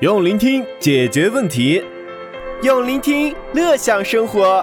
[0.00, 1.82] 用聆听解决问题，
[2.62, 4.62] 用聆听乐享生活，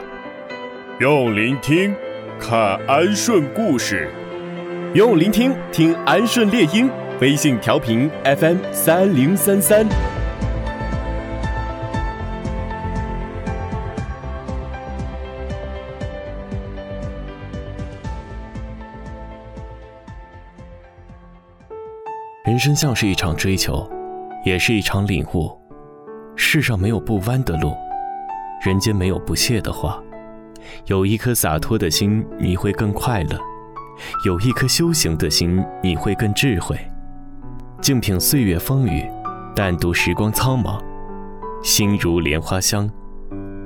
[1.00, 1.92] 用聆听
[2.40, 4.12] 看安顺故事，
[4.94, 6.88] 用聆听听安顺猎鹰。
[7.20, 9.88] 微信调频 FM 三零三三。
[22.46, 23.90] 人生像是一场追求，
[24.44, 25.52] 也是一场领悟。
[26.36, 27.74] 世上没有不弯的路，
[28.66, 30.02] 人间没有不谢的话。
[30.88, 33.38] 有一颗洒脱的心，你会更快乐；
[34.26, 36.78] 有一颗修行的心，你会更智慧。
[37.82, 39.06] 静品岁月风雨，
[39.56, 40.82] 淡读时光苍茫。
[41.62, 42.90] 心如莲花香，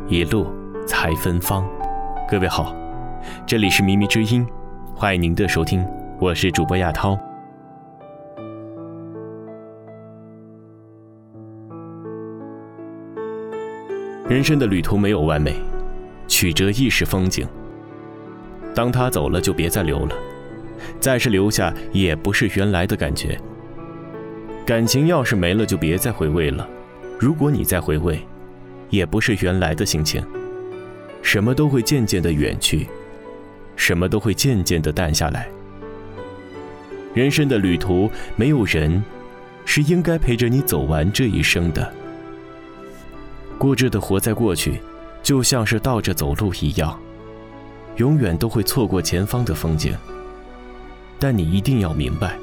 [0.07, 0.47] 一路
[0.85, 1.67] 才芬芳。
[2.29, 2.75] 各位好，
[3.45, 4.45] 这里是靡靡之音，
[4.93, 5.83] 欢迎您的收听，
[6.19, 7.17] 我是主播亚涛。
[14.29, 15.55] 人生的旅途没有完美，
[16.27, 17.47] 曲折亦是风景。
[18.75, 20.13] 当他走了，就别再留了；
[20.99, 23.39] 再是留下，也不是原来的感觉。
[24.65, 26.67] 感情要是没了，就别再回味了。
[27.17, 28.19] 如果你再回味，
[28.89, 30.21] 也不是原来的心情。
[31.21, 32.85] 什么都会渐渐的远去，
[33.77, 35.47] 什么都会渐渐的淡下来。
[37.13, 39.01] 人生的旅途，没有人
[39.63, 41.93] 是应该陪着你走完这一生的。
[43.57, 44.81] 固执的活在过去，
[45.23, 46.99] 就像是倒着走路一样，
[47.95, 49.95] 永远都会错过前方的风景。
[51.19, 52.37] 但你一定要明白，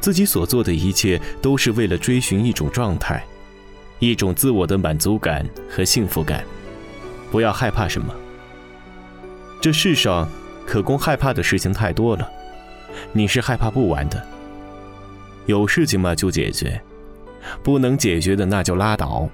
[0.00, 3.24] 自己所做的一切都是为了追寻一种状态，
[4.00, 6.44] 一种自我的满足感和幸福感。
[7.30, 8.12] 不要害怕什么，
[9.60, 10.28] 这世上
[10.66, 12.28] 可供害怕的事情太多了，
[13.12, 14.20] 你是害怕不完的。
[15.46, 16.82] 有事情嘛就解决，
[17.62, 19.28] 不能解决的那就拉倒。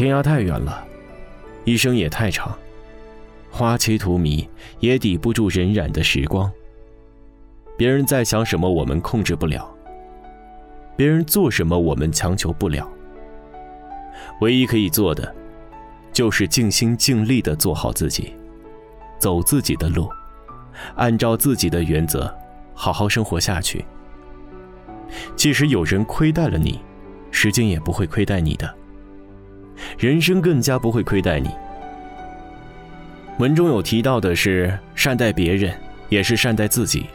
[0.00, 0.82] 天涯太远了，
[1.66, 2.56] 一生也太长，
[3.50, 6.50] 花期荼蘼也抵不住荏苒的时光。
[7.76, 9.60] 别人在想什么，我们控制不了；
[10.96, 12.90] 别人做什么，我们强求不了。
[14.40, 15.34] 唯一可以做的，
[16.14, 18.34] 就是尽心尽力的做好自己，
[19.18, 20.08] 走自己的路，
[20.94, 22.34] 按照自己的原则，
[22.72, 23.84] 好好生活下去。
[25.36, 26.80] 即使有人亏待了你，
[27.30, 28.79] 时间也不会亏待你的。
[29.98, 31.50] 人生更加不会亏待你。
[33.38, 35.74] 文中有提到的是善待别人，
[36.08, 37.06] 也是善待自己。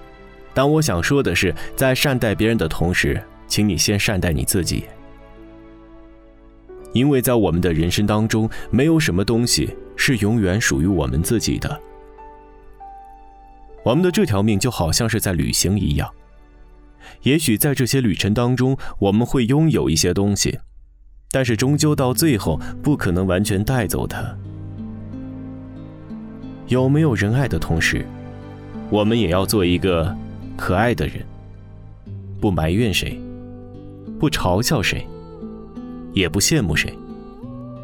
[0.53, 4.85] 但我想说的是，在善待别人的同时，请你先善待你自己。
[6.93, 11.79] 因为在我们的人生当中，没有什么东西是永远属于我们自己的。
[13.83, 16.09] 我们的这条命就好像是在旅行一样，
[17.21, 20.57] 也许在这些旅程当中，我们会拥有一些东西。
[21.35, 24.23] 但是终究到最后不可能完全带走它。
[26.67, 28.05] 有没有人爱的同时，
[28.89, 30.15] 我们也要做一个
[30.55, 31.25] 可爱的人，
[32.39, 33.19] 不埋怨谁，
[34.17, 35.05] 不嘲笑谁，
[36.13, 36.97] 也不羡慕谁，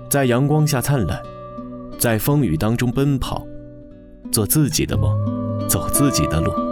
[0.09, 1.21] 在阳光下灿烂，
[1.99, 3.45] 在风雨当中奔跑，
[4.31, 5.13] 做自己的梦，
[5.67, 6.70] 走自己的路。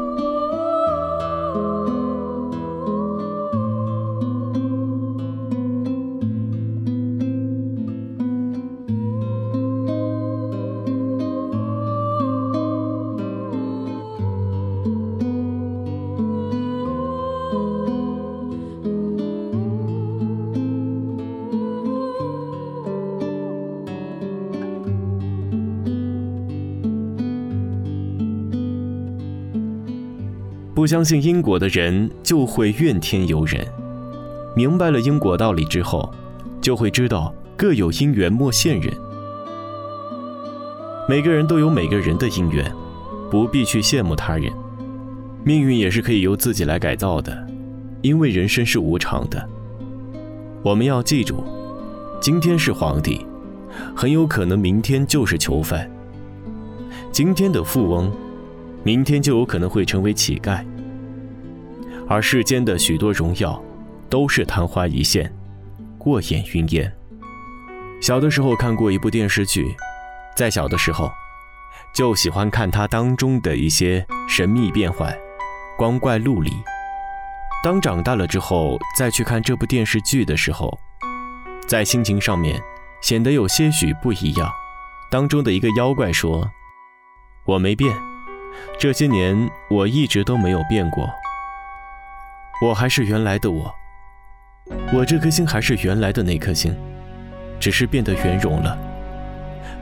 [30.79, 33.67] 不相信因果的人就会怨天尤人，
[34.56, 36.09] 明白了因果道理之后，
[36.62, 38.94] 就会知道各有因缘莫羡人。
[41.06, 42.73] 每个人都有每个人的因缘，
[43.29, 44.50] 不必去羡慕他人。
[45.44, 47.45] 命运也是可以由自己来改造的，
[48.01, 49.50] 因为人生是无常的。
[50.63, 51.44] 我们要记住，
[52.21, 53.25] 今天是皇帝，
[53.94, 55.86] 很有可能明天就是囚犯；
[57.12, 58.09] 今天的富翁。
[58.81, 60.63] 明天就有可能会成为乞丐，
[62.09, 63.63] 而世间的许多荣耀，
[64.09, 65.31] 都是昙花一现，
[66.00, 66.91] 过眼云烟。
[68.01, 69.75] 小的时候看过一部电视剧，
[70.35, 71.11] 在小的时候，
[71.94, 75.15] 就喜欢看它当中的一些神秘变幻、
[75.77, 76.51] 光怪陆离。
[77.63, 80.79] 当长大了之后再去看这部电视剧的时候，
[81.67, 82.59] 在心情上面
[83.01, 84.51] 显得有些许不一样。
[85.12, 86.50] 当中的一个妖怪说
[87.45, 87.95] ：“我没变。”
[88.79, 91.07] 这些年我一直都没有变过。
[92.61, 93.73] 我还是原来的我，
[94.94, 96.75] 我这颗心还是原来的那颗心，
[97.57, 98.77] 只是变得圆融了，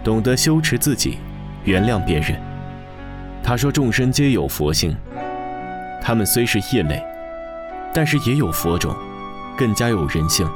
[0.04, 1.18] 懂得羞耻自己，
[1.64, 2.40] 原谅别人。
[3.42, 4.96] 他说：“众生皆有佛性，
[6.04, 7.04] 他们虽是异类，
[7.92, 8.96] 但是也有佛种，
[9.58, 10.48] 更加有人性，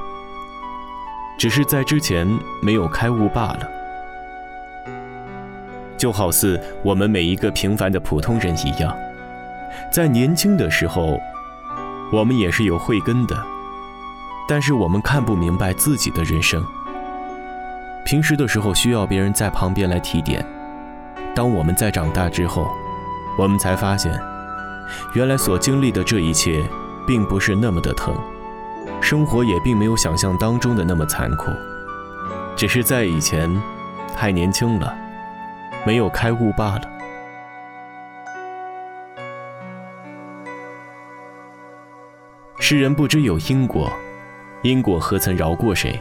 [1.40, 2.28] 只是在之前
[2.62, 3.68] 没有开悟罢了。”
[5.98, 8.96] 就好似我们每一个平凡的普通人一样，
[9.92, 11.20] 在年轻的时候。
[12.12, 13.42] 我们也是有慧根的，
[14.46, 16.62] 但是我们看不明白自己的人生。
[18.04, 20.46] 平时的时候需要别人在旁边来提点，
[21.34, 22.70] 当我们在长大之后，
[23.38, 24.12] 我们才发现，
[25.14, 26.62] 原来所经历的这一切，
[27.08, 28.14] 并不是那么的疼，
[29.00, 31.50] 生活也并没有想象当中的那么残酷，
[32.58, 33.50] 只是在以前，
[34.14, 34.94] 太年轻了，
[35.86, 36.82] 没有开悟罢了。
[42.64, 43.92] 世人不知有因果，
[44.62, 46.00] 因果何曾饶过谁？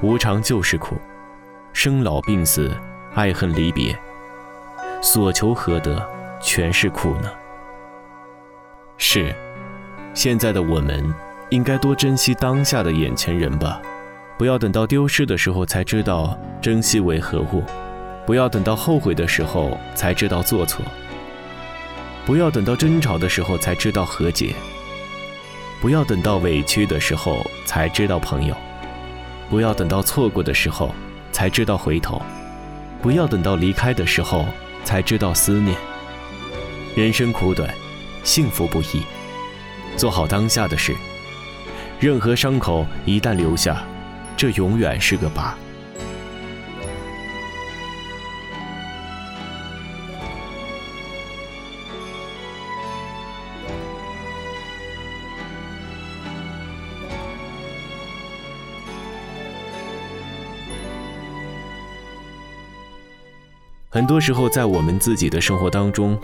[0.00, 0.96] 无常就是苦，
[1.72, 2.72] 生老病死，
[3.14, 3.98] 爱恨离别，
[5.02, 6.00] 所求何得？
[6.40, 7.28] 全是苦呢。
[8.96, 9.34] 是，
[10.14, 11.12] 现在的我们
[11.50, 13.82] 应该多珍惜当下的眼前人吧，
[14.38, 17.64] 不要等到丢失的时候才知道珍惜为何物，
[18.24, 20.84] 不要等到后悔的时候才知道做错，
[22.24, 24.54] 不要等到争吵的时候才知道和解。
[25.82, 28.56] 不要等到委屈的时候才知道朋友，
[29.50, 30.94] 不要等到错过的时候
[31.32, 32.22] 才知道回头，
[33.02, 34.46] 不要等到离开的时候
[34.84, 35.76] 才知道思念。
[36.94, 37.68] 人生苦短，
[38.22, 39.02] 幸福不易，
[39.96, 40.94] 做好当下的事。
[41.98, 43.82] 任何伤口一旦留下，
[44.36, 45.52] 这永远是个疤。
[63.94, 66.18] 很多时候，在我们自己的生活当中，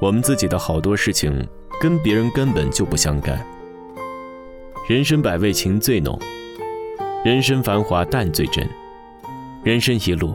[0.00, 1.46] 我们自己的好多事情
[1.80, 3.40] 跟别人根本就不相干。
[4.88, 6.18] 人生百味情最浓，
[7.24, 8.68] 人生繁华淡最真。
[9.62, 10.34] 人生一路，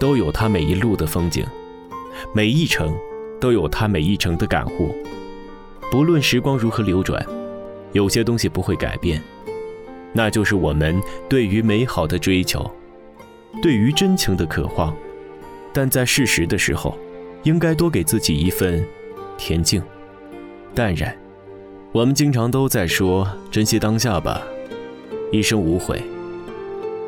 [0.00, 1.44] 都有它每一路的风景，
[2.32, 2.96] 每一程
[3.38, 4.96] 都有它每一程的感悟。
[5.90, 7.22] 不论时光如何流转，
[7.92, 9.22] 有些东西不会改变，
[10.14, 12.70] 那就是我们对于美好的追求，
[13.60, 14.96] 对于真情的渴望。
[15.78, 16.98] 但在适时的时候，
[17.44, 18.84] 应该多给自己一份
[19.38, 19.80] 恬静、
[20.74, 21.16] 淡然。
[21.92, 24.42] 我们经常都在说珍惜当下吧，
[25.30, 26.02] 一生无悔。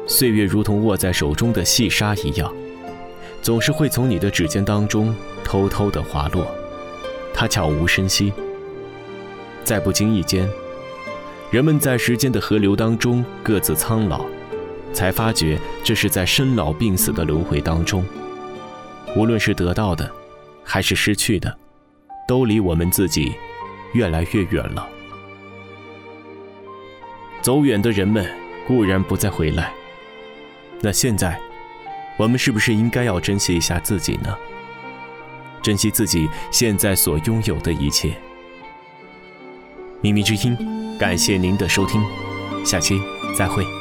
[0.06, 2.54] 岁月如同握在手中的细沙一样，
[3.42, 5.12] 总是会从你的指尖当中
[5.42, 6.46] 偷偷的滑落，
[7.34, 8.32] 它悄无声息。
[9.64, 10.48] 在不经意间，
[11.50, 14.24] 人们在时间的河流当中各自苍老，
[14.92, 18.04] 才发觉这是在生老病死的轮回当中。
[19.16, 20.10] 无论是得到的，
[20.64, 21.56] 还是失去的，
[22.26, 23.34] 都离我们自己
[23.92, 24.88] 越来越远了。
[27.42, 28.26] 走远的人们
[28.66, 29.72] 固然不再回来，
[30.80, 31.40] 那现在，
[32.16, 34.36] 我们是不是应该要珍惜一下自己呢？
[35.62, 38.14] 珍惜自己现在所拥有的一切。
[40.00, 40.56] 秘密之音，
[40.98, 42.02] 感谢您的收听，
[42.64, 42.98] 下期
[43.36, 43.79] 再会。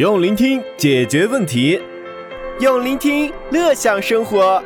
[0.00, 1.78] 用聆听解决问题，
[2.58, 4.64] 用聆听乐享生活，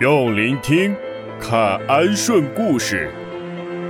[0.00, 0.96] 用聆听
[1.38, 3.10] 看安顺故事，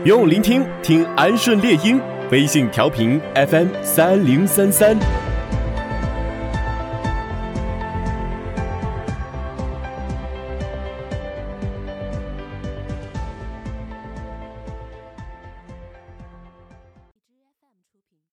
[0.04, 2.00] 用聆听听安顺猎鹰。
[2.32, 4.98] 微信调频 FM 三零三三。